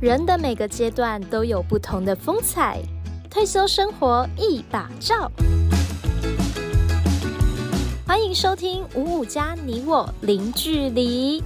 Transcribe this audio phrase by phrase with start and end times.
[0.00, 2.78] 人的每个阶段都有不同的风采，
[3.28, 5.28] 退休生活一把照。
[8.06, 11.42] 欢迎收听五五加你我零距离。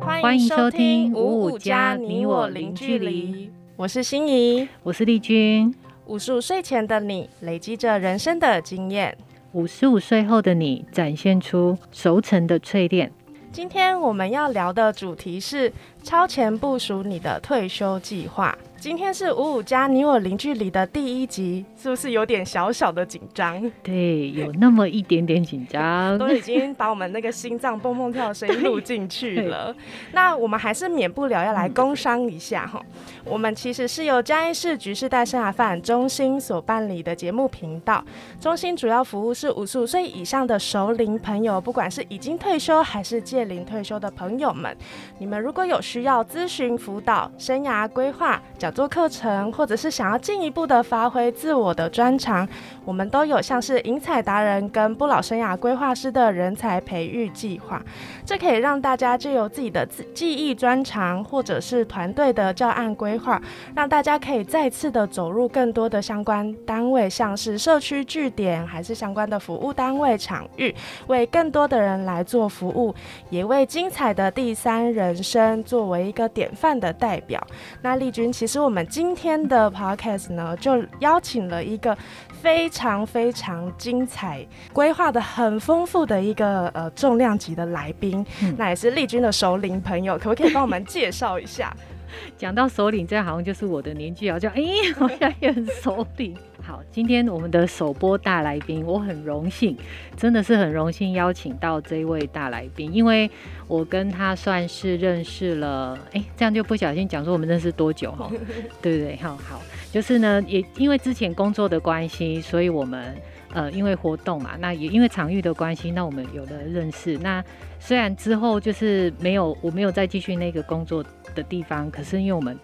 [0.00, 3.52] 欢迎收听五五加你我零距离。
[3.76, 5.72] 我是心怡，我是丽君。
[6.10, 9.12] 五十五岁前的你，累积着人生的经验；
[9.52, 13.12] 五十五岁后的你，展现出熟成的淬炼。
[13.52, 18.58] 今天我们要聊的主题是超前部署你的退休计划。
[18.80, 23.70] 今天是五五加你我零距离的第一集，是不是有点小小的紧张？
[23.84, 29.76] 对，有那么一点点紧张，都已经把我们那个心脏蹦蹦跳的声音录进去了。
[30.12, 32.82] 那我们还是免不了要来工商一下哈。
[33.26, 38.02] 我们其实是由嘉义市局世代生涯发展中心所办理的节目频道，
[38.40, 44.74] 中心主要服务是五十五岁以上的熟龄朋友，不管是已经退休还是届龄退休的朋友们，
[45.18, 52.46] 你们如果有需要咨询辅导、生涯规划、做课程，或者是想要进一步的发挥自我的专长，
[52.84, 57.82] 我们都有像是引彩达人跟不老生涯规划师的人才培育计划，
[58.24, 63.42] 这可以让大家就有自己的技艺专长，或者是团队的教案规划，
[63.74, 70.72] 让大家可以再次的走入更多的相关单位，像是社区据点，还是相关的服务单位场域，
[71.08, 72.94] 为更多的人来做服务，
[73.30, 77.44] 也为精彩的第三人生作为一个典范的代表。
[77.82, 78.59] 那丽君，其实。
[78.62, 81.96] 我们今天的 podcast 呢，就邀请了一个
[82.40, 91.74] 非常非常精彩、规划的很丰富的一个呃重量级的来宾，嗯、那也是丽君的首领朋友，可不可以帮我们介绍一下？
[92.36, 94.62] 讲到首领，这好像就是我的年纪，好像哎，
[94.96, 96.36] 好像也很熟龄。
[96.70, 99.76] 好，今天我们的首播大来宾，我很荣幸，
[100.16, 103.28] 真的是很荣幸邀请到这位大来宾，因为
[103.66, 108.30] 我跟他算是认识了，哎，这样就不小心讲说我们认识多久哈，
[108.80, 109.16] 对不对？
[109.16, 109.60] 好好，
[109.90, 113.16] 就是呢，也因为之前工作的关系，所以我们
[113.52, 117.18] 呃，因为活动嘛，那也因为场域的关系，那我们有了认识。
[117.18, 117.44] 那
[117.80, 121.04] 虽然之后就是没有，我没有再继续那个工作
[121.34, 122.56] 的地方，可是因为我们。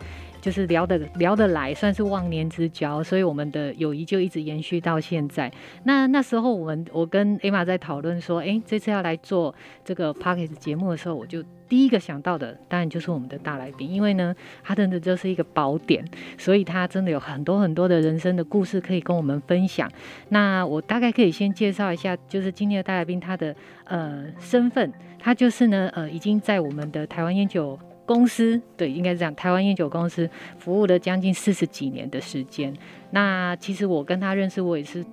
[0.47, 5.51] 就是聊得聊得来，算是忘年之交，所以我们的友谊就一直延续到现在。
[5.83, 9.53] 那那时候我们我跟 Emma 在讨论说，哎、这次要来做
[9.85, 16.05] 这个 Podcast 节目的时候，我就第一个想到的当然就是我们的大来宾，因为呢，他真的就是一个宝典，
[16.39, 19.91] 所以他真的有很多很多的人生的故事可以跟我们分享。
[20.29, 23.53] 那我大概可以先介绍一下，就是今天的大来宾他的
[23.87, 27.77] 呃身份，他就是呢呃已经在我们的台湾烟酒。
[28.07, 29.35] 公司对，应该是这样。
[29.35, 32.73] 台湾烟酒公司服务了将近四十几年的时间。
[33.11, 35.05] 那其实我跟他认识，我也是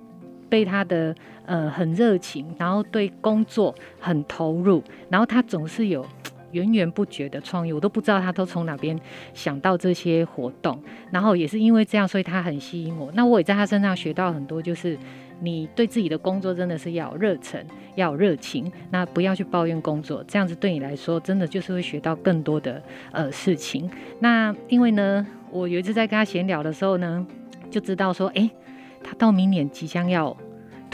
[0.48, 6.06] 被他的呃很热情，然后对工作很投入，然后他总是有
[6.52, 8.98] 源源不绝的创意，我都不知道他都从哪边
[9.34, 10.80] 想到这些活动。
[11.10, 13.10] 然后也是因为这样，所以他很吸引我。
[13.12, 14.96] 那我也在他身上学到很多，就是。
[15.40, 17.64] 你对自己的工作真的是要有热忱，
[17.94, 23.90] 要有热情，那不要去抱怨工作，这样子对你来说真的就是会学到更多的呃事情。
[24.20, 27.26] 那因为呢，我有一次在跟他闲聊的时候呢，
[27.70, 28.50] 就知道说，诶，
[29.02, 30.36] 他到明年即将要。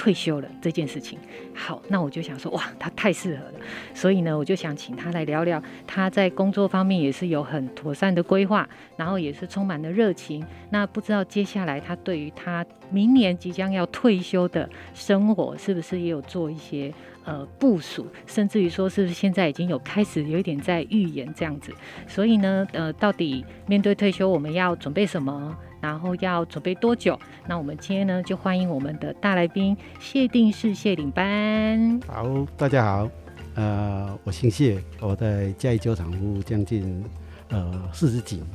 [0.00, 1.19] 退休了这件事情，
[1.55, 3.61] 好，那我就想说，哇，他太适合了，
[3.93, 8.66] 所以呢，我就想请他来聊聊他在工作方面也是有很妥善的规划，
[8.97, 10.43] 然后也是充满了热情。
[10.71, 16.91] 那不知道接下来他对于他明年即将要退休的生活，是不是也有做一些
[17.27, 21.75] 呃部署，甚至于说是不是现在已经有开始有一点在预言这样子？
[22.09, 25.55] 所以呢，呃，到底面对退休我们要准备什么？
[25.81, 27.19] 然后要准备多久？
[27.47, 32.01] 那我们今天呢，就欢迎我们的大来宾谢定士谢领班。
[32.07, 33.11] 好，大家好，
[33.55, 37.05] 呃，我姓谢，我在嘉义酒厂服务将近
[37.49, 38.47] 呃四十几年。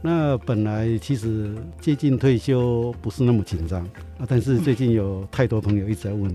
[0.00, 3.82] 那本来其实接近退休不是那么紧张
[4.18, 6.32] 啊，但是最近有太多朋友一直在问：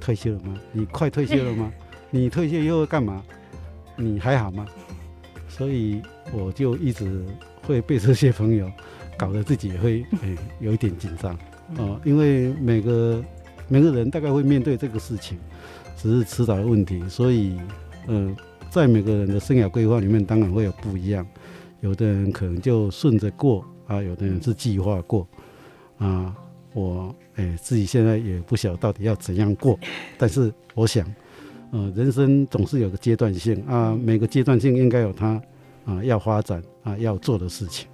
[0.00, 0.58] 退休了吗？
[0.72, 1.72] 你快退休了吗？
[2.10, 3.22] 你退休以后干嘛？
[3.96, 4.66] 你还好吗？
[5.48, 6.02] 所以
[6.32, 7.24] 我就一直
[7.62, 8.68] 会被这些朋友。
[9.16, 11.36] 搞得自己也会诶、 欸、有一点紧张
[11.78, 13.22] 哦，因为每个
[13.68, 15.38] 每个人大概会面对这个事情，
[15.96, 17.56] 只是迟早的问题，所以
[18.06, 18.36] 嗯、呃，
[18.70, 21.26] 在每个人的生涯规划里面，当然会有不一样。
[21.80, 25.26] 有的人可能就顺着过啊，有的人是计划过
[25.98, 26.34] 啊。
[26.72, 29.78] 我诶、欸、自己现在也不晓得到底要怎样过，
[30.18, 31.06] 但是我想，
[31.70, 35.40] 呃，人生总是有个阶段性啊，每个阶段性应该有它
[35.84, 37.86] 啊要发展啊要做的事情。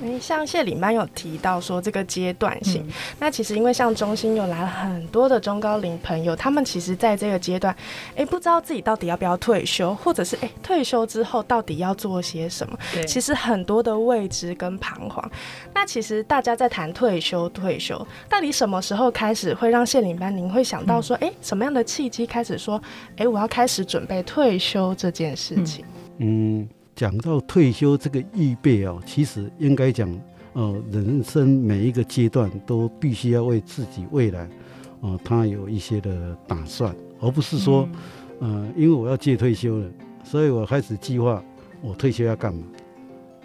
[0.00, 0.10] 对。
[0.12, 7.74] 诶，像谢领班有提到说这个阶段性，嗯、那其实因为像中心有来了很多的中高龄朋友，他们其实在这个阶段，
[8.16, 12.78] 诶，不知道自己到底要不要退休，或者是诶，退休之后到底要做些什么？
[12.92, 15.30] 对，其实很多的未知跟彷徨。
[15.74, 22.80] 那其实大家在谈退休，退休到底什么时候开始会让谢领班您会想到说，诶，什么样的契机开始说，
[23.16, 25.84] 诶，我要开始准备退休这件事情？
[26.18, 26.60] 嗯。
[26.60, 30.08] 嗯讲到退休这个预备哦，其实应该讲，
[30.52, 34.48] 呃，人生每一个阶段都必须要为自己未来，
[35.00, 37.88] 呃，他有一些的打算，而不是说，
[38.40, 39.90] 呃，因为我要借退休了，
[40.22, 41.42] 所以我开始计划
[41.80, 42.62] 我退休要干嘛。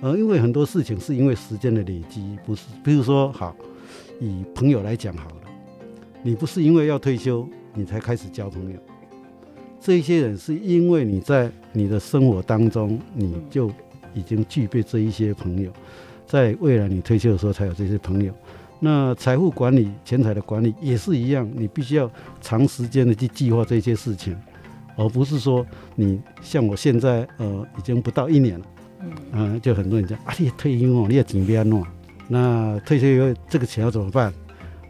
[0.01, 3.55] 呃，因为很多事情是因为时间的累积，不是，比如说，好，
[4.19, 5.35] 以朋友来讲好了，
[6.21, 8.77] 你不是因为要退休你才开始交朋友。
[9.79, 13.71] 这些人是因为你在你的生活当中，你就
[14.13, 15.71] 已经具备这一些朋友，
[16.25, 18.33] 在未来你退休的时候才有这些朋友。
[18.79, 22.09] 那财富管理、钱财的管理也是一样，你必须要
[22.41, 24.35] 长时间的去计划这些事情，
[24.95, 25.65] 而不是说
[25.95, 28.65] 你像我现在呃已经不到一年了，
[29.31, 31.83] 嗯、呃，就很多人讲啊，你退休哦，你要准备弄，
[32.27, 34.33] 那退休以后这个钱要怎么办？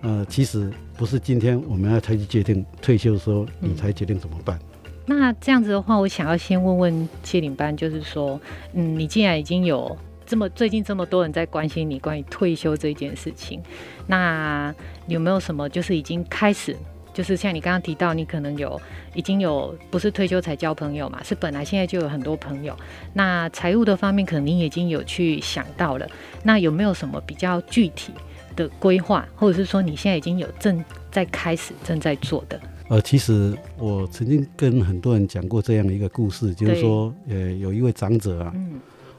[0.01, 4.59] 呃，其实不是今天我们要才去决定退休的时候，你才决定怎么办。
[5.09, 8.39] 那这样子的话，我想要先问问谢领班，就是说，
[8.73, 13.63] 嗯，你既然已经有这么最近这么多人在关心你关于退休这件事情，
[14.05, 14.75] 那
[15.07, 16.75] 有没有什么就是已经开始，
[17.13, 18.77] 就是像你刚刚提到，你可能有
[19.13, 22.75] 已经有不是退休才交朋友嘛，是本来现在就有很多朋友。
[23.13, 26.05] 那财务的方面，可能你已经有去想到了。
[26.43, 28.11] 那有没有什么比较具体
[28.57, 32.59] 的规划，或者是说你现在已经有正在开始正在做的？
[32.89, 38.73] 呃，其实我曾经跟很多人讲过这样的一个故事，就是说，呃，有一位长者啊，嗯，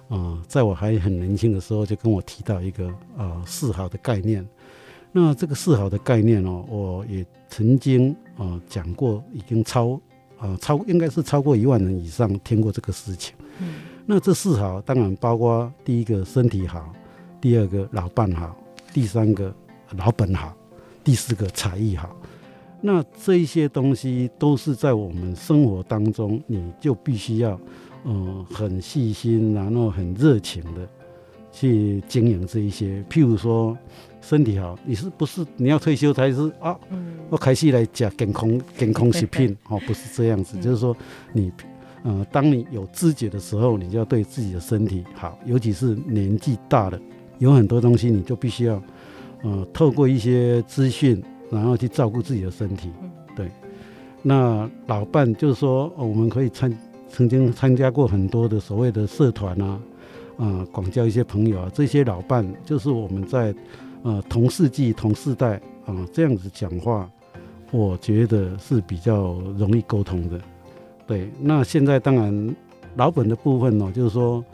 [0.08, 4.46] 啊、呃，在我还很年轻的时候，就跟我提到一个啊、呃、四好的概念。
[5.12, 9.92] 那这个四好的概念哦，我也曾经啊、呃、讲过，已经超
[10.38, 13.34] 啊、呃、超应该是超过一万人以上听过这个事情。
[13.58, 13.74] 嗯，
[14.06, 16.90] 那这四好当然包括第一个身体好，
[17.38, 18.56] 第二个老伴好，
[18.94, 19.54] 第三个
[19.94, 20.56] 老本好，
[21.04, 22.17] 第四个才艺好。
[22.80, 27.60] 那这一些东西都是在我们生活当中，你就必须要，
[28.04, 30.88] 嗯，很细心，然后很热情的
[31.50, 33.04] 去经营这一些。
[33.10, 33.76] 譬如说，
[34.20, 36.78] 身体好，你是不是你要退休才是啊？
[37.28, 40.96] 我开始来讲健康健康食品哦，不是这样子，就是说
[41.32, 41.50] 你，
[42.04, 47.00] 呃，当你有知觉的时候，你就要对自己的身体好，尤其是年纪大了，
[47.38, 48.80] 有很多东西你就必须要，
[49.42, 51.20] 呃，透过一些资讯。
[51.50, 52.90] 然后去照顾自己的身体，
[53.34, 53.50] 对。
[54.20, 56.76] 那老伴就是说，我们可以参
[57.08, 59.80] 曾经参加过很多的所谓的社团啊，
[60.36, 61.70] 啊、呃，广交一些朋友啊。
[61.72, 63.54] 这些老伴就是我们在
[64.02, 65.54] 呃同世纪同世代
[65.86, 67.08] 啊、呃、这样子讲话，
[67.70, 70.40] 我觉得是比较容易沟通的。
[71.06, 71.30] 对。
[71.40, 72.56] 那现在当然
[72.96, 74.44] 老本的部分呢、哦，就是说，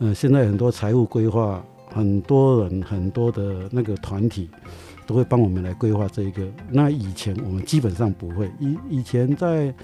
[0.00, 4.50] 呃，现在很多财务规划，很多人很多的那个团体。
[5.06, 6.42] 都会帮我们来规划这一个。
[6.70, 8.50] 那以前我们基本上不会。
[8.58, 9.74] 以以前在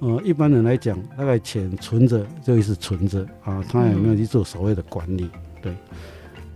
[0.00, 5.30] 呃一般人来讲，大概钱存着就是存着啊，他也没有去做所谓的管理。
[5.62, 5.74] 对。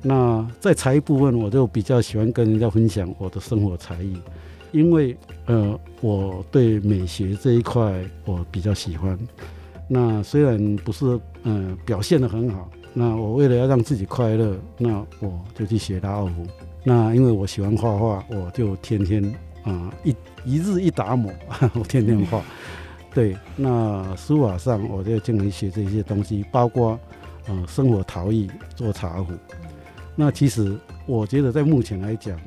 [0.02, 4.16] 那在才艺部分，我就比较喜欢跟人家分享我的生活才艺，
[4.72, 9.18] 因为呃我对美学这一块我比较喜欢。
[9.86, 11.04] 那虽然不是
[11.42, 16.46] 嗯、呃、表现得很好，那我为了要让自己快乐，那我就去学拉二胡。
[16.82, 19.22] 那因为我喜欢画画，我就天天
[19.62, 21.32] 啊、呃、一一日一打磨，
[21.74, 22.42] 我天天画。
[23.12, 26.98] 对，那书法上我就经常学这些东西，包括
[27.46, 29.32] 呃生活陶艺做茶壶。
[30.14, 32.38] 那其实我觉得在目前来讲，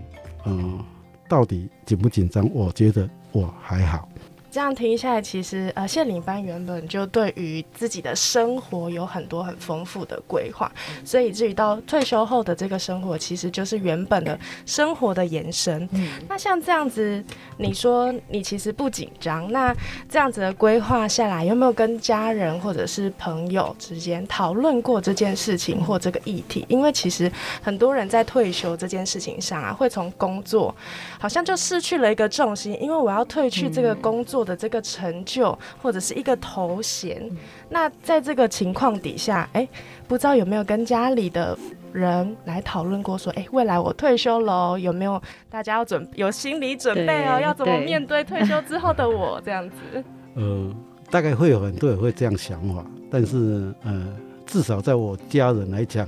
[0.45, 0.85] 嗯、呃，
[1.27, 2.49] 到底紧不紧张？
[2.53, 4.07] 我觉得我还好。
[4.53, 10.71] 这样听下来，其实呃，谢领班原本就对于自己的生活有很多很丰富的规划，
[11.03, 15.89] 所以至于到退休后的这个生活，其实就是原本的生活的延伸。
[15.93, 17.23] 嗯，那像这样子，
[17.57, 19.75] 你说你其实不紧张，那
[20.07, 26.63] 这样子的规划下来，有没有跟家人或者是朋友之间讨论过这件事情或这个议题？
[26.69, 30.75] 因为其实很多人在退休这件事情上啊，会从工作
[31.19, 37.21] 好像就失去了一个重心，因为我要退去这个工作的这个成就或者是一个头衔，
[37.69, 39.67] 那在这个情况底下，哎，
[40.07, 41.57] 不知道有没有跟家里的
[41.91, 47.39] 人来讨论过，说，哎，未来我退休了，有没有大家要准有心理准备哦？
[47.39, 50.03] 要怎么面对退休之后的我这样子？
[50.35, 50.75] 呃，
[51.09, 56.07] 大概会有很多人会这样想法，但是呃，至少在我家人来讲，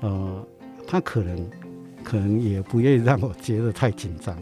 [0.00, 0.46] 呃，
[0.86, 1.50] 他可能
[2.02, 4.36] 可能也不愿意让我觉得太紧张，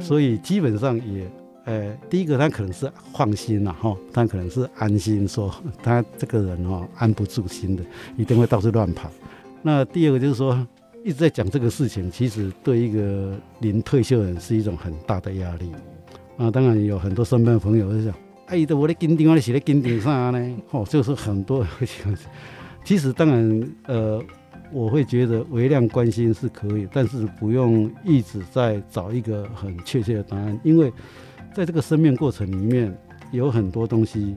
[0.00, 1.30] 所以基本上也。
[1.68, 7.84] 呃，第一个他可能是放心了哈，他可能是安心说他这个人哦安不住心的，
[8.16, 9.10] 一定会到处乱跑。
[9.60, 10.66] 那第二个就是说
[11.04, 15.70] 一直在讲这个事情，其实对一个临退休人是一种很大的压力
[16.38, 16.50] 啊。
[16.50, 18.14] 当然有很多身边的朋友就讲，
[18.46, 22.24] 哎，我的金顶，我的写的金顶上呢，哦，就是很多人会这样子。
[22.82, 24.22] 其实当然呃，
[24.72, 30.90] 我会觉得微量关心是可以，但是不用一直在找一个很确切的答案，因为。
[31.58, 32.96] 在这个生命过程里面，
[33.32, 34.36] 有很多东西，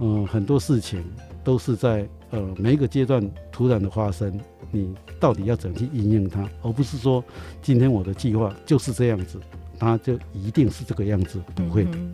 [0.00, 1.04] 嗯、呃，很多事情
[1.44, 4.40] 都是在呃每一个阶段突然的发生，
[4.72, 7.22] 你到底要怎么去应用它，而不是说
[7.62, 9.38] 今天我的计划就是这样子，
[9.78, 11.84] 它就一定是这个样子，不会。
[11.84, 12.12] 嗯，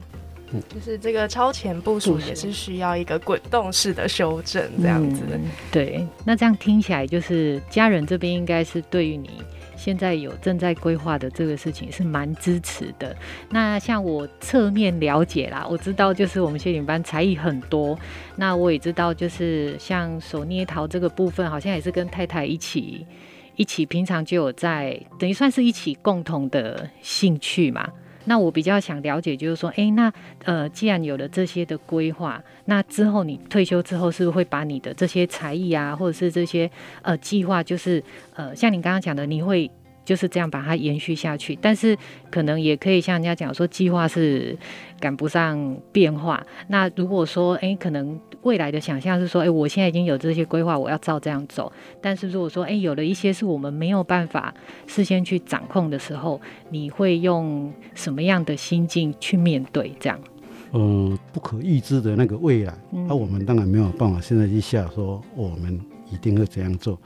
[0.52, 5.40] 嗯，就是这个超前部署也是需要一个滚动式的修正，这样子，嗯。
[5.72, 9.30] 对，那这样听起来就是家人这边应该是对于你。
[9.76, 13.14] 现在有正在规划的这个事情是蛮支持的。
[13.50, 17.98] 那像我侧面了解啦，我知道就是我们谢领班才艺很多。
[18.36, 23.06] 那我也知道就是像手捏桃这个部分，好像也是跟太太一起
[23.56, 27.88] 一起，平常就有在，等于算是一起共同的兴趣嘛。
[28.24, 30.12] 那我比较想了解，就是说，哎、那
[30.44, 36.70] 呃，既然有了这些的规划，那之后你退休之后，是不是会把你的这些才艺啊，或者是这些
[37.02, 38.02] 呃计划，就是
[38.34, 39.70] 呃，像你刚刚讲的，你会。
[40.04, 41.96] 就是这样把它延续下去，但是
[42.30, 44.56] 可能也可以像人家讲说，计划是
[45.00, 46.44] 赶不上变化。
[46.68, 51.72] 那如果说，哎，可能未来的想象是说，哎，我现在已经有这些规划，我要照这样走。
[52.00, 54.52] 但是如果说，哎，有了一些是我们没有办法
[54.86, 60.20] 事先去掌控的时候，你会用什么样的心境去面对这样？
[60.72, 65.80] 呃，不可预知的那个未来，那、嗯啊、我们当然没有办法现在一下说我们
[66.10, 66.98] 一定会怎样做。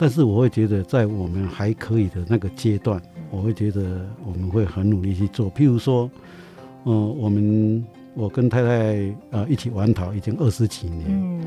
[0.00, 3.02] 但是我会觉得，在我们还可以的那个阶段，
[3.32, 5.52] 我会觉得我们会很努力去做。
[5.52, 6.08] 譬如说，
[6.84, 11.40] 嗯、呃，我们我跟太太呃一起玩陶已经二十几年，嗯，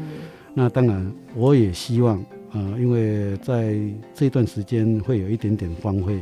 [0.53, 3.79] 那当然我也希望，呃，因为在
[4.13, 6.19] 这段时间会有一点点荒废，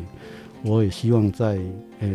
[0.63, 1.59] 我也希望在
[1.99, 2.07] 呃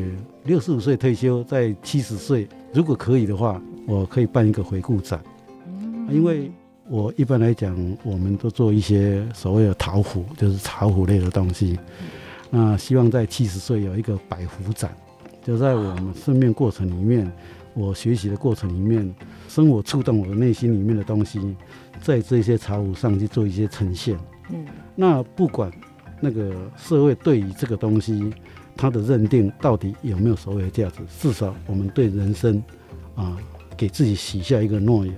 [0.44, 5.20] 六十五岁退休，在七十岁如果可以的话，我可以办一个回顾展，
[5.66, 6.52] 嗯，因为。
[6.88, 11.78] 我一般来讲，我们都做一些所谓的陶壶，就是茶壶类的东西。
[12.50, 14.94] 那希望在七十岁有一个百壶展，
[15.42, 17.30] 就在我们生命过程里面，
[17.72, 19.12] 我学习的过程里面，
[19.48, 21.56] 生活触动我的内心里面的东西，
[22.02, 24.18] 在这些茶壶上去做一些呈现。
[24.50, 25.72] 嗯，那不管
[26.20, 28.30] 那个社会对于这个东西，
[28.76, 32.62] 它的认定到底有没有所谓的价值，至少我们对人生
[33.14, 33.38] 啊，
[33.74, 35.14] 给自己许下一个诺言，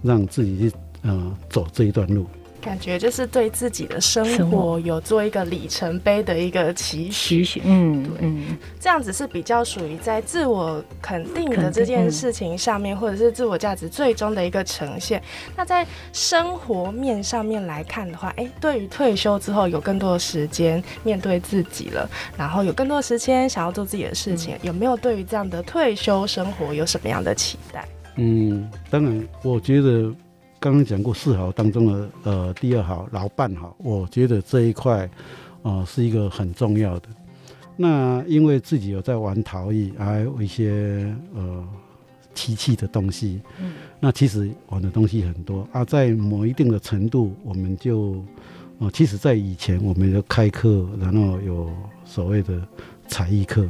[0.00, 0.74] 让自己去。
[1.02, 2.26] 嗯，走这一段路，
[2.60, 7.60] 感觉就是对自己的生活有做一个里程碑的一个期许。
[7.64, 15.20] 嗯，对，嗯，这样子是比较属于在自我肯定的这件事情上面，或者是自我价值最终的一个呈现。
[15.56, 27.88] 那在生活面上面来看的话，哎、欸，对于退休之后有更多的时间面对自己了，然后有更多的时间想要做自己的事情，嗯、有没有对于这样的退休生活有什么样的期待？
[28.18, 30.14] 嗯，当然，我觉得。
[30.62, 35.04] 刚刚讲过四好当中的呃第二好老伴好，我觉得这一块
[35.60, 37.08] 啊、呃、是一个很重要的。
[37.76, 41.68] 那因为自己有在玩陶艺，还有一些呃
[42.32, 45.84] 漆器的东西，嗯，那其实玩的东西很多啊。
[45.84, 48.12] 在某一定的程度，我们就
[48.78, 51.68] 啊、呃，其实在以前我们就开课，然后有
[52.04, 52.62] 所谓的
[53.08, 53.68] 才艺课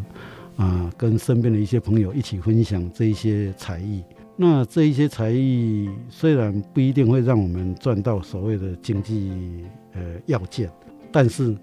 [0.57, 4.03] 啊，跟身边的一些朋友一起分享这一些才艺。
[4.45, 9.31] 那这一些才艺虽然不一定会让我们赚到所谓的经济
[9.93, 10.69] 呃要件，
[11.13, 11.57] 但是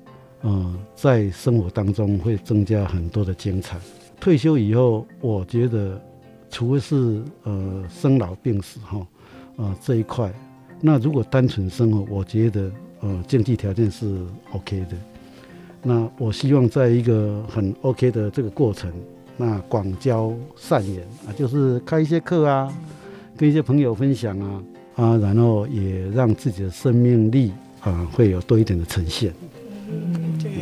[0.44, 3.78] 呃在生活当中会增加很多的精彩。
[4.18, 6.02] 退休以后，我觉得
[6.50, 9.06] 除非是呃生老病死哈
[9.58, 10.34] 呃这一块，
[10.80, 12.72] 那如果单纯生活，我觉得
[13.02, 14.96] 呃经济条件是 OK 的。
[15.84, 18.90] 那我希望在一个很 OK 的这个过程。
[19.42, 22.70] 那广交善言啊，就是开一些课啊，
[23.38, 24.62] 跟一些朋友分享啊，
[24.98, 29.34] 啊，然后也让自己的生命力啊会有多一点的呈现。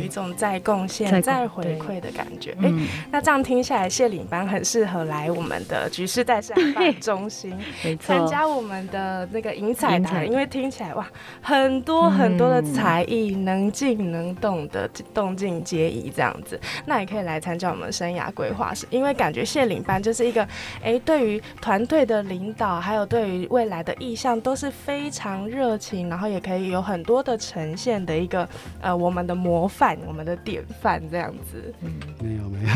[0.08, 2.52] 种再贡献、再回馈的感觉。
[2.52, 7.56] 哎、嗯，那这样听下来，谢领班很适合来我们的局势带生涯中心，
[8.00, 11.06] 参加我们的那个迎彩台，因为听起来哇，
[11.42, 16.58] 很多很多的才艺、嗯，能静能动的动静皆宜这样子。
[16.86, 20.46] 那也可以来参加我们生涯规划室，因为感觉谢领班就是一个
[20.82, 28.48] 哎，对于团队的领导，还有对于未来的意向都是非常热情，然后也可以有很多的呈现的一个
[28.80, 31.74] 呃我们的模范、我们的典范这样子。
[31.82, 32.68] 嗯，没有没有，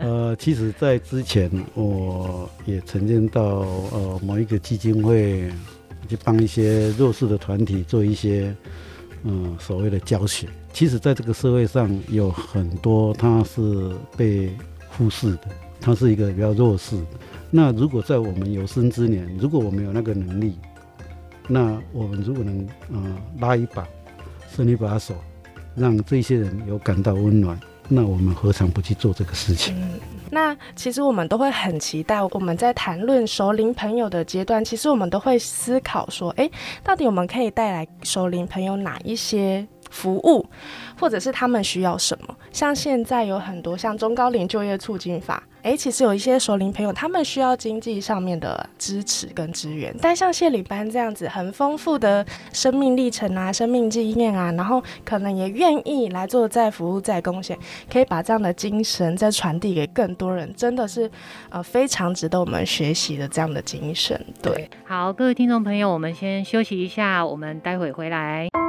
[0.08, 5.50] 呃，其实，在之前我也曾经到呃某一个基金会
[6.08, 8.54] 去帮一些弱势的团体做一些
[9.24, 10.46] 嗯、所谓的教学。
[10.72, 14.50] 其实，在这个社会上有很多他是被
[14.90, 15.48] 忽视的，
[15.80, 17.06] 他是一个比较弱势的。
[17.50, 20.56] 那如果在我们有生之年，如果我们有那个能力，
[21.48, 23.86] 那我们如果能呃拉一把，
[24.54, 25.14] 伸一把手，
[25.76, 29.76] 让这些人有感到温暖，那我们何尝不去做这个事情？
[30.30, 36.50] 那其实我们都会很期待，我们在谈论熟龄朋友的阶段，其实我们都会思考说，哎，
[36.82, 40.46] 到底我们可以带来熟龄朋友哪一些服务，
[40.98, 42.36] 或者是他们需要什么？
[42.52, 45.42] 像现在有很多像中高龄就业促进法。
[45.62, 57.58] 哎，其实有一些熟龄朋友，他们需要经济上面的支持跟支援，但像谢礼班这样子很丰富的生命历程啊、生命经验啊，然后可能也愿意来做再服务、再贡献，
[57.92, 61.10] 可以把这样的精神再传递给更多人，真的是
[61.50, 64.24] 呃非常值得我们学习的这样的精神。
[64.40, 68.65] 对，好，各位听众朋友，我们先休息一下，我们待会回来。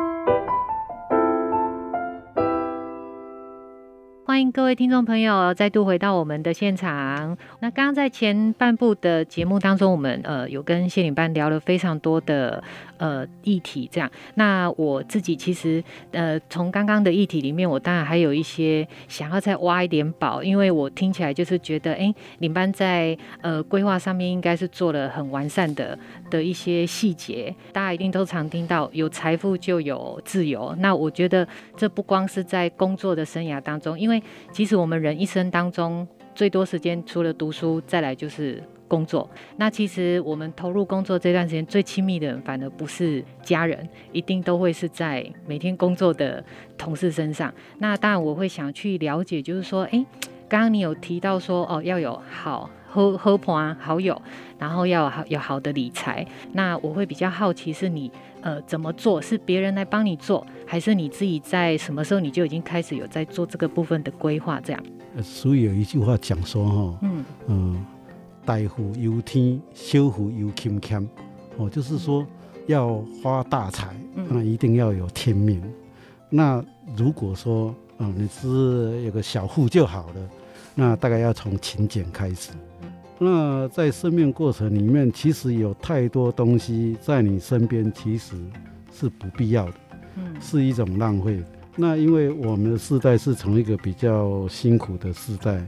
[4.37, 7.35] 欢迎各位听众朋友再度回到我们的现场。
[7.59, 12.63] 那刚刚在前半部的节目当中，我们呃有跟谢领班聊了非常多的
[12.99, 14.07] 呃议题，这样。
[14.35, 25.97] 那我自己其实呃从刚刚的议题里面，我当然还有一些想要再挖一点宝，因为我听起来就是觉得，哎，领班在呃规划上面应该是做了很完善的
[26.29, 27.55] 的一些细节。
[27.73, 39.29] 大家一定都常听到有财富就有自由，那我觉得这不光是在工作的生涯当中，因为其实我们人一生当中最多时间，除了读书，再来就是工作。
[39.57, 46.43] 那其实我们投入工作这段时间，最亲密的人反而不是家人，一定都会是在每天工作的
[46.77, 47.53] 同事身上。
[47.79, 50.05] 那当然我会想去了解，就是说，哎，
[50.47, 54.19] 刚刚你有提到说，哦，要有好好好朋好友，
[54.57, 56.25] 然后要有好有好的理财。
[56.53, 58.11] 那我会比较好奇，是你。
[58.39, 59.21] 呃，怎么做？
[59.21, 64.61] 是别人来帮你做，还是你自己在什么时候你就已经开始有在做这个部分的规划？
[64.61, 64.81] 这样。
[65.21, 67.85] 所以有一句话讲说哈，嗯嗯，
[68.45, 71.09] 大富由天，小富由勤俭，
[71.57, 72.25] 哦，就是说
[72.67, 73.87] 要发大财，
[74.29, 75.59] 那一定要有天命。
[75.59, 75.73] 嗯、
[76.29, 80.29] 那如果说，嗯，你是有个小富就好了，
[80.75, 82.51] 那大概要从勤俭开始。
[83.19, 88.35] 那在生命过程里面，其实有太多东西在你身边，其实
[88.93, 89.73] 是不必要的，
[90.17, 91.43] 嗯，是一种浪费。
[91.75, 95.63] 那因为我们的世代是从一个比较辛苦的世代，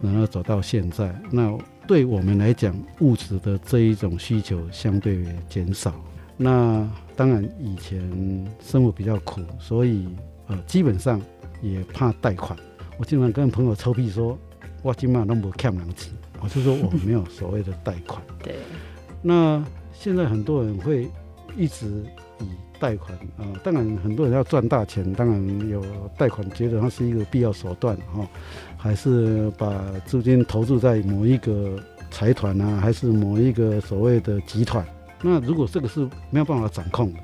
[0.00, 5.94] 然后走到现在，那对我们来讲，物质的这一种需求相对减少。
[6.36, 8.00] 那当然以前
[8.60, 10.06] 生活比较苦，所以
[10.48, 11.20] 呃，基本上
[11.62, 12.56] 也怕贷款。
[12.98, 14.38] 我经常跟朋友臭屁说，
[14.82, 16.12] 我今晚都没欠人钱。
[16.46, 18.22] 我是说，我没有所谓的贷款。
[18.40, 18.54] 对。
[19.20, 19.60] 那
[19.92, 21.10] 现在很多人会
[21.56, 22.04] 一直
[22.38, 22.44] 以
[22.78, 25.82] 贷款啊、呃，当然很多人要赚大钱，当然有
[26.16, 28.28] 贷款，觉得它是一个必要手段哈、哦，
[28.76, 31.82] 还是把资金投注在某一个
[32.12, 34.86] 财团啊，还是某一个所谓的集团。
[35.22, 37.18] 那如果这个是没有办法掌控的，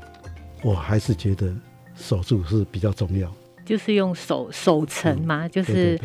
[0.64, 1.54] 我还是觉得
[1.94, 3.32] 守住是比较重要。
[3.64, 5.96] 就是用守守城嘛，就是。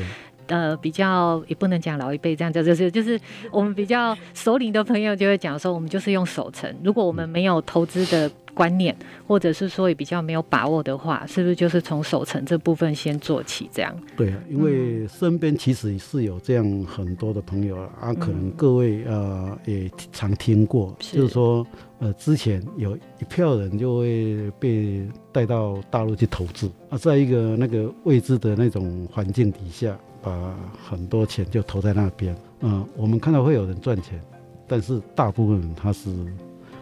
[0.47, 3.19] 呃，比较也不能讲老一辈这样，就是就是
[3.51, 6.73] 我们比较熟龄的朋友就会讲说，我们就是用守成。
[6.83, 8.95] 如果我们没有投资的观念，
[9.27, 13.69] 或者是说也比较没有把握的话，是不是就是从守成这部分先做起？
[13.71, 13.95] 这样？
[14.15, 21.65] 对啊，因为身边其实是有这样很多的朋友啊，可能各位呃也常听过，是就是说
[21.99, 29.95] 呃之前有一票人就会被带到大陆去投资啊，在一个那个未知的那种环境底下。
[30.21, 30.55] 把
[30.87, 34.21] 很多钱就投在那边，嗯，我们看到会有人赚钱，
[34.67, 36.09] 但是大部分他是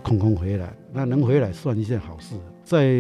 [0.02, 2.36] 空空回来，那能回来算一件好事。
[2.64, 2.94] 在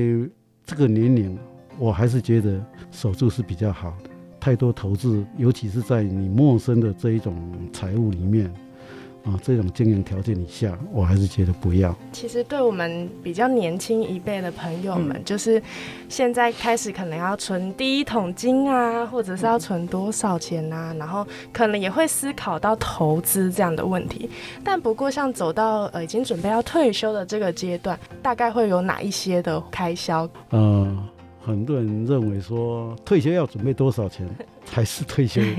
[0.66, 1.38] 这个年龄，
[1.78, 4.10] 我还是觉得守住是比较好的。
[4.40, 7.36] 太多投资，尤其是在你陌生的这一种
[7.74, 8.54] 财务里面，
[9.26, 11.96] 啊，这种经营条件以下，我还是觉得不要。
[12.12, 15.60] 其实对我们比较年轻一辈的朋友们，嗯、就是
[16.08, 24.30] 现在开始可能要存第一桶金啊，或者是要存多少钱啊，然后可能也会思考到投资这样的问题。
[24.64, 30.30] 但不过，像走到呃已经准备要退休的这个阶段，大概会有哪一些的开销？
[30.52, 30.96] 呃，
[31.42, 34.28] 很多人认为说退休要准备多少钱
[34.66, 35.42] 才是退休？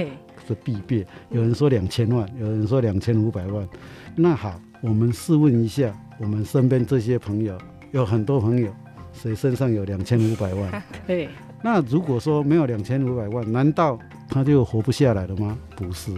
[0.47, 3.69] 的必备，有人说两千万，有人说两千五百万。
[4.15, 7.57] 那好，我们试问一下，我们身边这些朋友，
[7.93, 8.73] 有很多朋友，
[9.13, 10.83] 谁身上有两千五百万？
[11.07, 11.29] 对。
[11.63, 15.57] 那如果说没有两千五百万，难道他就活不下来了吗？
[15.75, 16.13] 不是。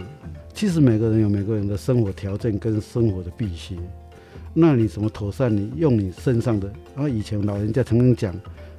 [0.53, 3.79] 其实每个人有每个人的生活条件跟生活的必须。
[4.53, 5.55] 那你怎么妥善？
[5.55, 6.67] 你用你身上的。
[6.93, 8.35] 然后以前老人家曾经讲，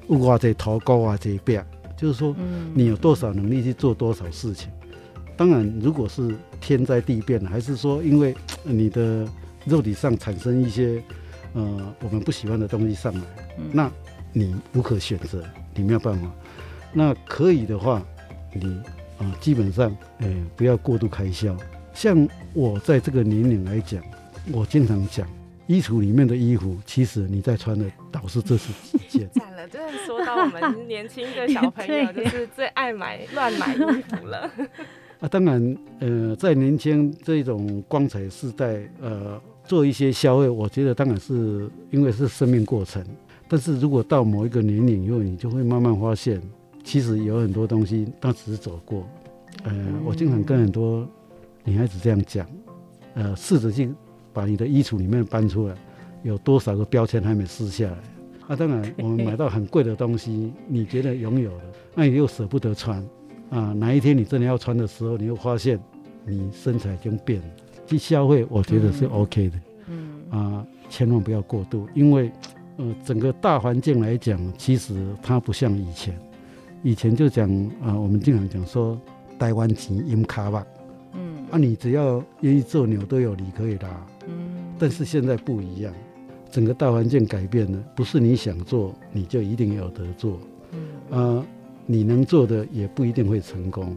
[0.09, 1.65] 物啊这头高啊这边，
[1.97, 2.37] 就是说，
[2.75, 4.71] 你有多少能力去做多少事情。
[5.41, 9.27] 当然，如果是天灾地变，还是说因为你的
[9.65, 11.03] 肉体上产生一些
[11.55, 13.23] 呃我们不喜欢的东西上来，
[13.73, 13.91] 那
[14.35, 15.43] 你无可选择，
[15.75, 16.31] 你没有办法。
[16.93, 18.03] 那可以的话，
[18.53, 18.83] 你
[19.17, 21.57] 啊、呃、基本上哎、呃、不要过度开销。
[21.95, 23.99] 像我在这个年龄来讲，
[24.53, 25.27] 我经常讲，
[25.67, 28.75] 衣橱里面的衣服，其实你在穿的倒是这是
[29.09, 29.31] 几件。
[29.31, 34.51] 惨了，真的说到我们年轻的小朋友， 就是最爱买乱买衣服了。
[35.21, 43.05] 啊，当然，呃，在年轻这种光彩时代，呃，做一些消费，我觉得当然是因为是生命过程。
[43.47, 46.41] 但是如果到某一个年龄以后，你就会慢慢发现，
[46.83, 49.07] 其实有很多东西，它只是走过。
[49.65, 49.73] 呃，
[50.07, 51.07] 我经常跟很多
[51.65, 52.47] 女孩子这样讲，
[53.13, 53.93] 呃，试着去
[54.33, 55.75] 把你的衣橱里面搬出来，
[56.23, 57.99] 有多少个标签还没撕下来？
[58.49, 63.07] 啊，当然，我们买到很贵的东西，你觉得拥有了，那你又舍不得穿。
[63.51, 65.79] 啊，哪一天你真的要穿的时候，你会发现
[66.25, 67.47] 你身材已经变了。
[67.87, 69.61] 去消费，我觉得是 OK 的。
[69.89, 72.31] 嗯，啊，千万不要过度，因为
[72.77, 76.17] 呃，整个大环境来讲，其实它不像以前。
[76.85, 77.51] 以前就讲
[77.83, 78.97] 啊，我们经常讲说，
[79.39, 80.65] 台湾钱淹卡吧。
[81.15, 84.07] 嗯，啊，你只要愿意做牛，都有理可以拉。
[84.29, 85.93] 嗯，但是现在不一样，
[86.53, 90.39] 整个大环境改变了，不是你想做你就一定有得做。
[90.73, 91.47] 嗯，啊。
[91.91, 93.97] 你能做的也不一定会成功，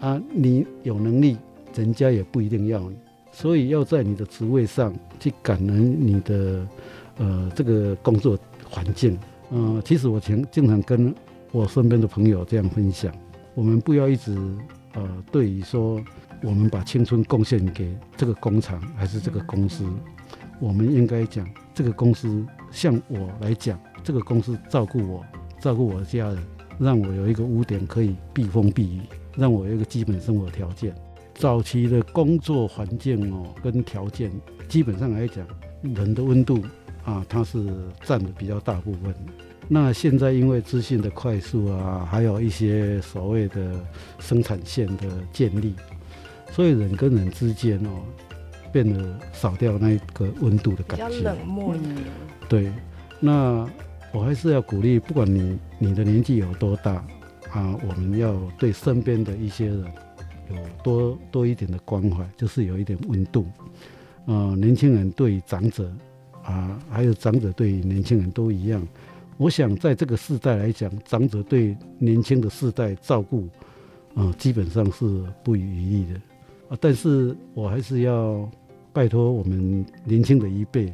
[0.00, 1.36] 啊，你有能力，
[1.74, 2.96] 人家也不一定要你，
[3.30, 6.66] 所以要在你的职位上去感恩你的，
[7.18, 9.18] 呃，这个工作环境。
[9.50, 11.14] 嗯、呃，其实我经经常跟
[11.52, 13.12] 我身边的朋友这样分享，
[13.54, 14.34] 我们不要一直，
[14.94, 16.02] 呃，对于说
[16.42, 19.84] 我们把青春贡献给这个工厂还是这个公司，
[20.58, 25.22] 我们应该讲这个公司像我来讲，这个公司照顾我，
[25.60, 26.55] 照顾我的家人。
[26.78, 29.00] 让我有一个屋点可以避风避雨，
[29.36, 30.94] 让我有一个基本生活条件。
[31.34, 34.30] 早期的工作环境哦，跟条件
[34.68, 35.46] 基本上来讲，
[35.82, 36.62] 人的温度
[37.04, 37.62] 啊，它是
[38.02, 39.14] 占的比较大部分。
[39.68, 43.72] 那现在因为资讯的快速啊，还有一些所谓的
[44.18, 45.74] 生产线的建立，
[46.52, 48.02] 所以人跟人之间哦，
[48.72, 51.96] 变得少掉那个温度的感觉，比较冷漠一点。
[52.48, 52.72] 对，
[53.20, 53.68] 那。
[54.16, 56.94] 我还是要鼓励，不管你你的年纪有多大
[57.50, 59.84] 啊，我们要对身边的一些人
[60.48, 63.46] 有多多一点的关怀，就是有一点温度。
[64.24, 65.92] 啊，年轻人对长者
[66.42, 68.82] 啊，还有长者对年轻人都一样。
[69.36, 73.46] 我想在这个世代来讲，长者对年轻的世代照顾
[74.14, 75.04] 啊，基本上是
[75.44, 76.14] 不遗余力的
[76.70, 76.78] 啊。
[76.80, 78.50] 但是我还是要
[78.94, 80.90] 拜托我们年轻的一辈，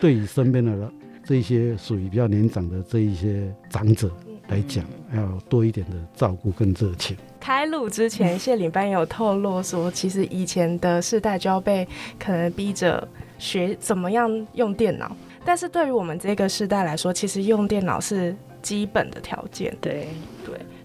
[0.00, 0.90] 对于身边的人。
[1.24, 4.10] 这一些属于比较年长的这一些长者
[4.48, 7.16] 来讲，要多一点的照顾跟热情。
[7.40, 11.86] 开录之前，谢领班有透露说，其实以前的世代就要被
[12.18, 13.06] 可能逼着
[13.38, 19.76] 学怎么样用电脑，但是对于我们这个世代来说，其实用电脑是基本的条件。
[19.80, 20.08] 对对，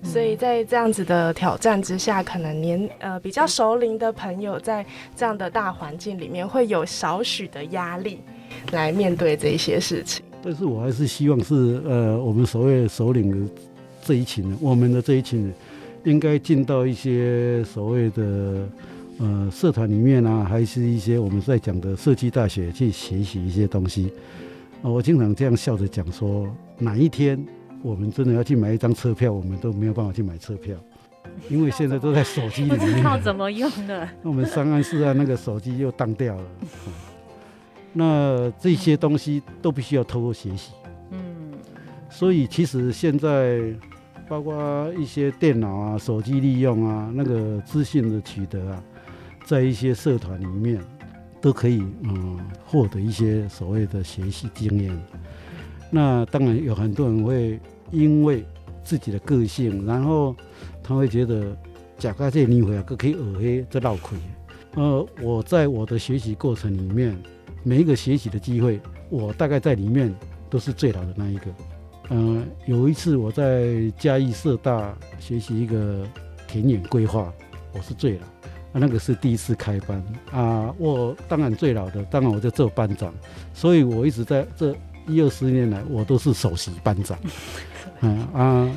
[0.03, 8.19] 所以在这样子的挑战之下，可能年呃比较熟龄的朋友，在这样的大环境里面，会有少许的压力
[8.71, 10.23] 来面对这一些事情。
[10.43, 13.51] 但是我还是希望是呃，我们所谓首领的
[14.03, 15.53] 这一群人，我们的这一群人，
[16.05, 18.69] 应该进到一些所谓的
[19.19, 24.13] 呃社团里面啊，还是一些我们在讲的设计大学去学习一些东西。
[24.83, 27.43] 呃，我经常这样笑着讲说，哪一天
[27.81, 30.75] 我们真的要去买一张车票，我们都没有办法去买车票，
[31.49, 32.79] 因为现在都在手机里面。
[32.79, 34.07] 不知道怎么用的。
[34.21, 36.45] 那我们三岸是啊，那个手机又当掉了。
[37.93, 40.73] 那这些东西都必须要透过学习，
[41.11, 41.19] 嗯，
[42.09, 43.61] 所以其实现在
[44.27, 48.83] 包括一些电脑啊、手机利用啊，那个资讯的取得啊，
[49.45, 50.79] 在一些社团里面，
[51.39, 55.01] 都可以嗯获得一些所谓的学习经验。
[55.89, 57.59] 那当然有很多人会
[57.91, 58.43] 因为
[58.83, 60.35] 自己的个性，然后
[60.83, 61.55] 他会觉得
[61.97, 64.17] 假咖这你回来可以耳黑这闹亏。
[64.75, 67.17] 呃，我在我的学习过程里面，
[67.63, 70.13] 每一个学习的机会，我大概在里面
[70.49, 71.45] 都是最老的那一个。
[72.09, 76.05] 嗯、有一次我在嘉义社大学习一个
[76.47, 77.33] 田野规划，
[77.73, 80.73] 我是最老，啊，那个是第一次开班啊。
[80.77, 83.13] 我当然最老的，当然我就做班长，
[83.53, 84.73] 所以我一直在这
[85.07, 87.17] 一二十年来，我都是首席班长。
[88.01, 88.69] 嗯啊，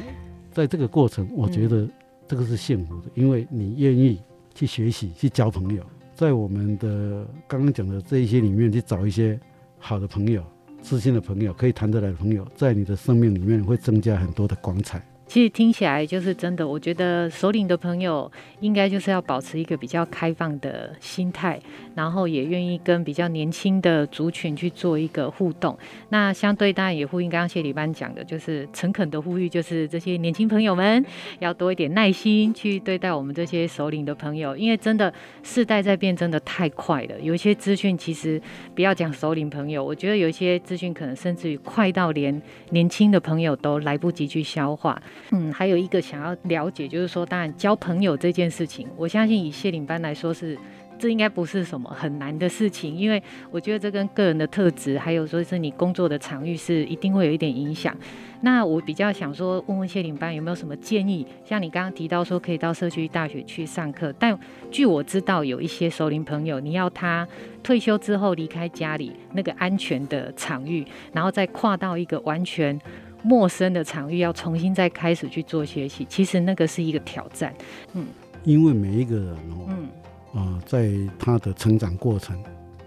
[0.53, 1.89] 在这个过程，我觉得
[2.27, 4.21] 这个是幸福的，因为你愿意
[4.55, 5.83] 去学习，去交朋友，
[6.15, 9.39] 在我们的刚刚讲的这一些里面去找一些
[9.79, 10.43] 好的朋友、
[10.83, 15.05] 知心的朋友、可以谈得来的朋友，在你的生命里面会增加很多的光彩。
[15.31, 21.57] 其实听起来就是真的，我觉得首领的朋友应该就是要保持一个比较开放的心态，
[21.95, 25.79] 然后也愿意跟比较年轻的族群去做一个互动。
[26.09, 31.07] 那相对当然也呼应刚刚谢里班讲的，就是诚恳的呼吁，就是这些年轻朋友们
[31.39, 35.15] 要多一点耐心去对待我们这些首领的朋友，因为真的
[35.45, 37.21] 世代在变，真的太快了。
[37.21, 38.43] 有一些资讯其实
[38.75, 45.01] 不要讲首领朋友，我觉得有一些资讯可能甚至于快到连年轻的朋友都来不及去消化。
[45.31, 50.59] 嗯，还有一个想要了解，就是说，当然交朋友这件事情，我相信以谢领班来说是，
[50.99, 57.97] 这应该不是什么很难的事情，因为我觉得这跟个人的特质，还有说是你工作的场域是一定会有一点影响。
[58.43, 61.27] 那我比较想说，问问谢领班有没有什么建议？
[61.45, 64.39] 像你刚刚提到说可以到社区大学去上课，但
[64.71, 67.29] 据我知道，有一些熟龄朋友，你要他
[67.63, 72.81] 退休之后离开家里那个安全的场域，然后再跨到一个完全。
[73.23, 77.55] 陌生的场域要重新再开始去做学习，其实那个是一个挑战。
[77.95, 78.07] 嗯，
[78.45, 79.85] 因为每一个人哦，嗯，
[80.33, 82.43] 啊、呃，在他的成长过程，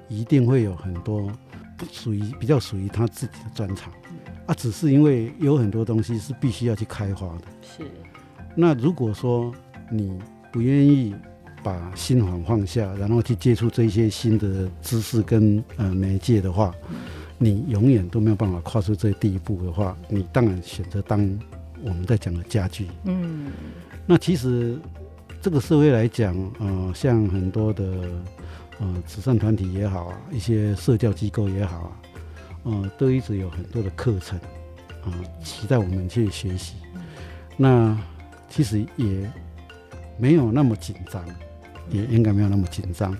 [0.07, 1.31] 一定会有很多
[1.91, 3.91] 属于比较属于他自己的专长。
[4.45, 7.43] 啊，只是因为有很多东西是必须要去开发的。
[7.61, 7.83] 是。
[8.55, 9.53] 那如果说
[9.89, 10.19] 你
[10.51, 11.15] 不愿意
[11.63, 16.95] 把心防放下，然后去接触这些新的知识跟呃媒介的话，嗯
[17.37, 21.19] 你永远都没有办法跨出这第一步的话，你当然选择当
[21.83, 22.87] 我们在讲的家具。
[23.03, 23.51] 嗯，
[24.05, 24.79] 那其实
[25.41, 27.83] 这个社会来讲，呃，像很多的
[28.79, 31.91] 呃慈善团体也好啊，一些社教机构也好啊，
[32.63, 34.39] 呃，都一直有很多的课程
[35.01, 36.75] 啊，呃，期待我们去学习。
[37.57, 37.97] 那
[38.49, 39.29] 其实也
[40.17, 41.25] 没有那么紧张，
[41.89, 43.17] 也应该没有那么紧张，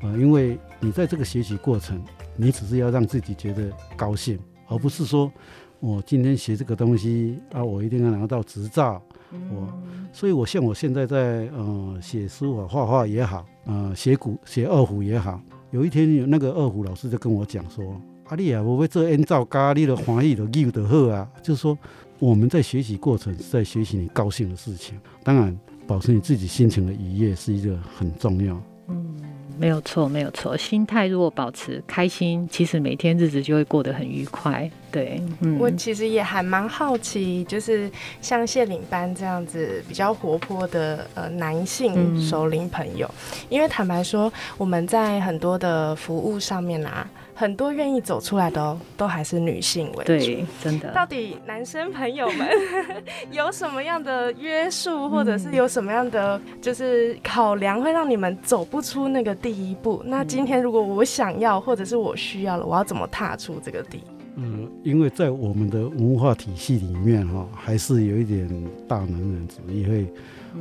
[0.00, 2.02] 呃，因为你在这个学习过程。
[2.36, 5.32] 你只是要让自己觉得高兴，而不是说
[5.80, 9.02] 我今天学这个东西啊，我一定要拿到执照。
[9.50, 9.72] 我，
[10.12, 15.40] 所以我像我现在在呃写书法、画画也好，呃写古、写二胡也好。
[15.72, 21.76] 有一天有那个二胡老师就跟我讲说：“阿丽啊，我会做演奏家，你的欢喜的艺的好啊。”就是说
[22.20, 24.98] 我们在学习过程是在学习你高兴的事情。
[25.24, 28.58] 当然，保持你自己心情的愉悦是一个很重要。
[28.88, 29.16] 嗯。
[29.58, 30.56] 没有错，没有错。
[30.56, 34.70] 心态如果保持开心，其实每天日子就会过得很愉快。
[34.90, 37.90] 对，嗯，我其实也还蛮好奇，就是
[38.20, 47.08] 像谢领班这样子比较活泼的呃男性首领朋友，嗯，因为坦白说，我们在很多的服务上面啊。
[47.38, 50.04] 很多愿意走出来的哦，都还是女性为主。
[50.04, 50.90] 对，真的。
[50.92, 52.48] 到底男生朋友们
[53.30, 60.02] 有什么样的约束，或者是有什么样的就是考量，会让你们走不出那个第一步？
[60.06, 64.00] 那今天如果我想要，或者是我需要了，我要怎么踏出这个地？
[64.36, 68.48] 嗯，因为在我们的文化体系里面哈，还是有一点
[68.88, 70.06] 大男人主义会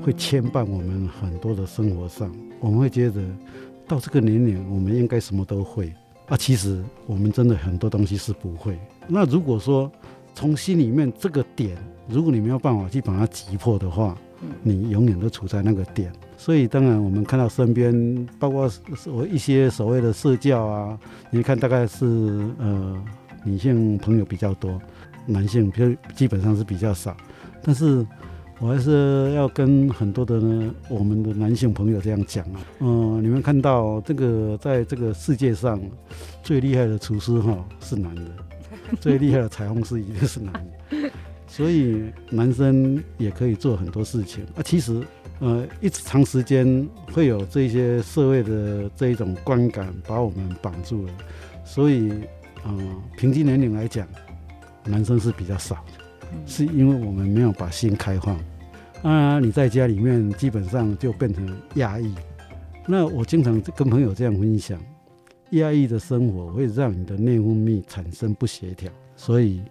[0.02, 2.30] 会牵绊我们很多的生活上。
[2.60, 3.22] 我们会觉得
[3.88, 5.94] 到这个年龄，我们应该什么都会。
[6.28, 8.78] 啊，其实我们真的很多东西是不会。
[9.08, 9.92] 那如果说
[10.34, 14.18] 从心里面这个点，如果你没有办法去把它击破的话，
[14.64, 16.12] 你永远都处在那个点。
[16.38, 18.70] 所以当然我们看到身边，包括
[19.06, 22.06] 我一些所谓的社教啊，你看大概是
[22.58, 23.04] 呃
[23.44, 24.82] 女性朋友比较多，
[25.26, 27.16] 男性比基本上是比较少，
[27.62, 28.06] 但是。
[28.60, 35.80] 我还是要跟很多的呢，我们的男性朋友这样讲啊，嗯，你们看到这个，在这个世界上
[36.42, 38.22] 最厉害的厨师哈是男的，
[39.02, 41.12] 最厉害的裁缝师一定是男的，
[41.48, 44.64] 所以男生也可以做很多事情啊。
[44.64, 45.02] 其实，
[45.40, 51.12] 呃，一直长时间会有这些社会的这一种观感把我们绑住了，
[51.66, 52.10] 所以，
[52.66, 54.08] 嗯，平均年龄来讲，
[54.86, 56.05] 男生是比较少的。
[56.46, 58.40] 是因为我们没有把心开放
[59.04, 59.40] 啊！
[59.40, 62.14] 你在家里面基本上就变成压抑。
[62.88, 64.80] 那我经常跟朋友这样分享，
[65.52, 69.62] 压抑的生活会让你的内分泌产生不协调，所以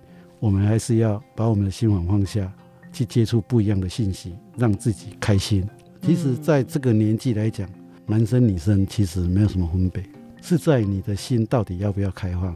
[0.41, 2.53] 我们还是要把我们的心往放下，
[2.93, 5.67] 去接触不一样的信息，让自己开心。
[6.03, 7.69] 其实，在这个年纪来讲，
[8.07, 10.03] 男生女生其实没有什么分别，
[10.43, 12.55] 是在你的心到底要不要开放。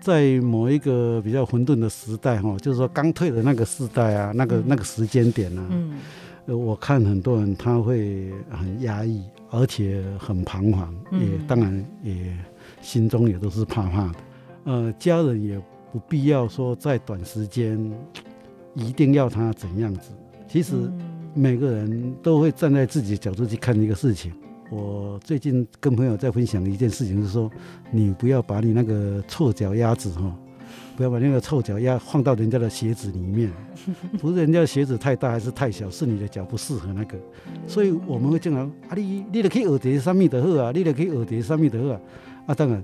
[0.00, 5.98] 在某一个比较混沌的时代，哈，就是说刚退的那个时代啊，那个那个时间点啊，嗯，
[6.46, 12.14] 我看很多人他会很压抑，而且很彷徨，也当然也
[12.80, 14.14] 心中也都是怕怕的。
[14.64, 15.60] 呃，家人也
[15.92, 17.78] 不必要说在短时间
[18.74, 20.10] 一定要他怎样子，
[20.48, 20.74] 其实
[21.34, 24.32] 每个人都会站在自己的角度去看一个事情。
[24.70, 27.50] 我最近跟朋友在分享一件事情，是说
[27.90, 30.32] 你不要把你那个臭脚丫子哈，
[30.96, 33.50] 不要把那个臭脚丫放到人家的鞋子里面，
[34.20, 37.18] 不是人家的鞋子太大还是太小，是你的脚不适合那个。
[37.66, 42.00] 所以我们会经常啊，你你都可以耳碟上面的好啊，你都可以耳碟上面的好啊。
[42.46, 42.80] 啊，当然，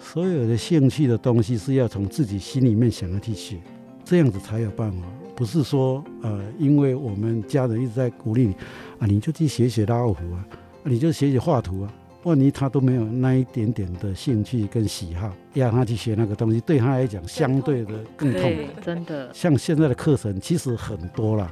[0.00, 3.56] 所有的兴趣的东西是要从自己心里面想要去学，
[4.04, 4.98] 这样子才有办法。
[5.36, 8.54] 不是说呃，因为我们家人一直在鼓励你
[8.98, 10.44] 啊，你就去学学拉二胡啊。
[10.82, 11.92] 你就学学画图啊，
[12.24, 18.62] 万一他都没有那一点点的兴趣跟喜好，让他去学那个东西，对他来讲相对的更痛苦。
[18.84, 19.30] 真的。
[19.32, 21.50] 像现在的课程其实很多啦，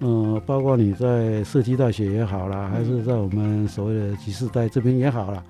[0.00, 5.42] 嗯、呃，包括你在社区大学也好啦，还是在我们所谓的集市代这边也好啦，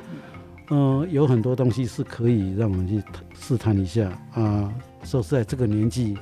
[0.70, 3.02] 嗯、呃，有很多东西是可以让我们去
[3.38, 4.72] 试探一下啊。
[5.02, 6.16] 说实在，这个年纪，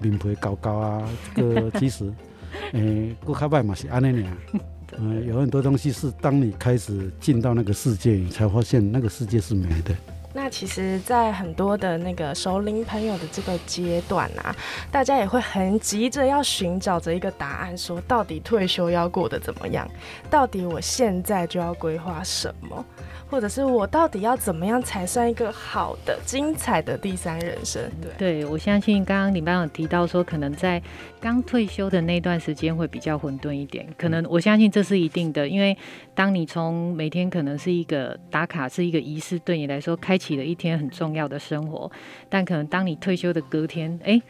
[0.00, 2.12] 面皮高高啊，这个其实，
[2.72, 4.32] 诶，顾卡拜嘛是安尼尔。
[4.98, 9.94] 嗯，有很多东西是当你开始进到那个世界，你才发现那个世界是美的。
[10.34, 14.54] 那其实，在很多的那个熟龄朋友的这个阶段啊，
[14.90, 19.88] 大家也会很急着要寻找着一个答案，说到底退休要过得怎么样？
[20.30, 22.84] 到底我现在就要规划什么？
[23.30, 27.82] 或者是我到底要怎么样才算一个好的、精彩的第三人生？
[28.18, 30.82] 对，对我相信刚刚你班有提到说，可能在
[31.18, 33.86] 刚退休的那段时间会比较混沌一点。
[33.96, 35.74] 可能我相信这是一定的，因为
[36.14, 41.90] 当你从每天可能是一个打卡，是一个仪式，对你来说开启了一天很重要的生活。
[42.28, 44.20] 但可能当你退休的隔天，哎。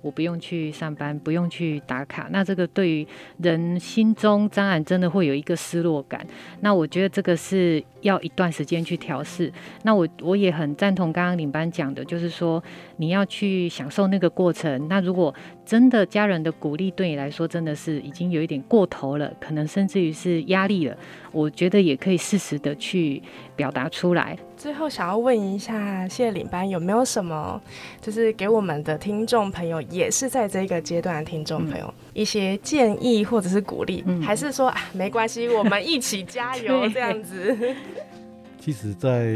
[0.00, 3.06] 我不用去上班，不用去打卡，那这个对于
[3.38, 6.26] 人心中当然真的会有一个失落感。
[6.60, 9.52] 那我觉得这个是要一段时间去调试。
[9.82, 12.62] 那我我也很赞同刚刚领班讲的，就是说
[12.96, 14.88] 你要去享受那个过程。
[14.88, 15.34] 那如果
[15.64, 20.96] 真的家人的鼓励对你来说真的是已经有一点过头了，可能甚至于是压力了，
[21.32, 23.22] 我觉得也可以适时的去
[23.54, 24.36] 表达出来。
[24.60, 27.58] 最后想要问一下谢领班有没有什么，
[27.98, 37.56] 就是给我们的听众朋友，也是在这个阶段的听众朋友、嗯、一些建议或者是鼓励、嗯，还是说啊没关系，我们一起加油 这样子？
[38.60, 39.34] 其实在，在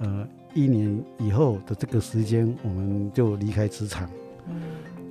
[0.00, 4.10] 呃一年以后的这个时间，我们就离开职场。
[4.46, 4.60] 嗯，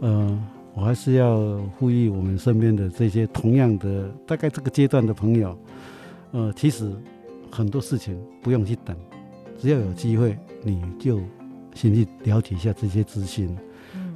[0.02, 0.44] 呃，
[0.76, 5.58] 我还是要呼吁我们身边的这些同样的大概这个阶段的朋友，
[6.34, 6.88] 呃，其实
[7.50, 8.96] 很多事情不用去等。
[9.62, 11.20] 只要有机会，你就
[11.76, 13.54] 先去了解一下这些资讯，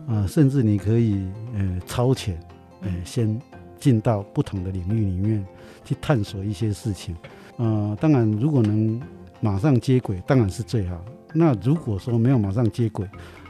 [0.08, 2.40] 啊，甚至你可以呃超前，
[2.82, 3.38] 呃先
[3.78, 5.46] 进到不同的领域里面
[5.84, 7.14] 去探索一些事情，
[7.58, 9.02] 啊，当然如果能
[9.42, 11.04] 马上接轨，当然是最好。
[11.34, 13.06] 那如果说没有马上接轨，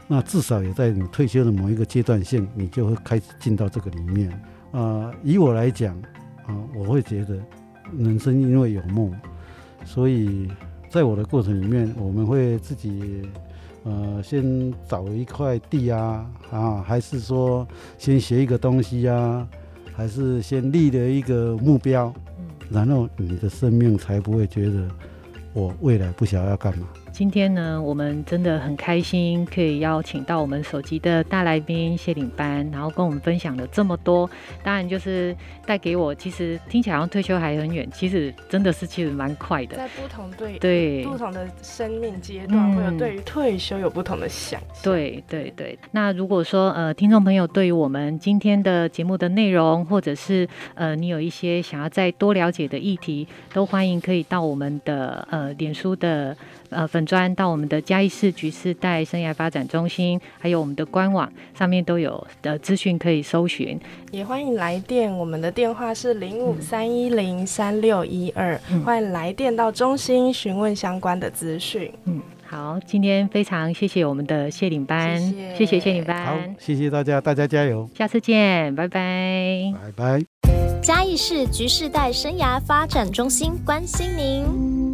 [0.08, 4.30] 那至少也在你退休的某一个阶段性，你就会开始进到这个里面。
[4.72, 5.96] 啊，以我来讲，
[6.46, 7.38] 啊，我会觉得
[7.96, 9.14] 人生因为有梦，
[9.84, 10.50] 所以。
[10.94, 13.28] 在我的过程里面，我们会自己，
[13.82, 17.66] 呃，先找一块地啊，啊，还是说
[17.98, 19.44] 先学一个东西啊，
[19.92, 22.14] 还是先立了一个目标，
[22.70, 24.88] 然后你的生命才不会觉得
[25.52, 26.86] 我未来不晓得要干嘛。
[27.14, 34.28] 今天呢，我们真的很开心，可以邀请到我们首集的大来宾谢领班，然后跟我们分享了这么多。
[34.64, 39.76] 当然，就是带给我，其实听起来好像退休还很远，其实真的是其实蛮快的。
[39.76, 44.82] 在不同对对不同的生命阶段，会有对于退休有不同的想象。
[44.82, 45.78] 对对对。
[45.92, 56.36] 那如果说呃，听众朋友对于我们今天的节目的内容，或者是呃，你有一些想要再多了解的议题，都欢迎可以到我们的呃脸书的。
[56.74, 63.78] 呃，粉砖到我们的嘉义市局世代生涯发展中心，还有我们的官网上面都有的资讯可以搜寻。
[64.10, 71.90] 也欢迎来电，我们的电话是零五三一零三六一二，欢迎来电到中心询问相关的资讯。
[72.06, 75.20] 嗯，好，今天非常谢谢我们的谢领班，
[75.56, 80.22] 谢谢谢谢领班，好，谢谢大家，大家加油，下次见，拜拜，拜拜。
[80.82, 84.93] 嘉义市局世代生涯发展中心关心您。